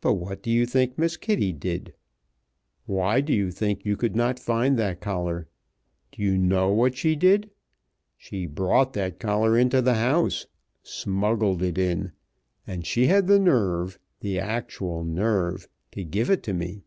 [0.00, 1.92] But what do you think Miss Kitty did?
[2.86, 5.48] Why do you think you could not find that collar?
[6.12, 7.50] Do you know what she did?
[8.16, 10.46] She brought that collar into the house
[10.84, 12.12] smuggled it in
[12.68, 16.84] and she had the nerve, the actual nerve, to give it to me.